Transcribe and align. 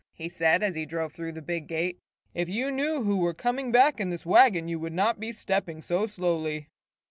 he 0.13 0.27
said, 0.27 0.63
as 0.63 0.73
he 0.73 0.83
drove 0.83 1.13
through 1.13 1.31
the 1.31 1.43
big 1.43 1.67
gate. 1.67 1.99
"If 2.33 2.49
you 2.49 2.71
knew 2.71 3.03
who 3.03 3.17
were 3.17 3.35
coming 3.35 3.71
back 3.71 3.99
in 3.99 4.09
this 4.09 4.25
wagon 4.25 4.67
you 4.67 4.79
would 4.79 4.93
not 4.93 5.19
be 5.19 5.31
stepping 5.31 5.79
so 5.79 6.07
slowly." 6.07 6.69